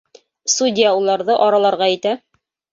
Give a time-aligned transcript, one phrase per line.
[0.53, 2.19] Судья уларҙы араларға итә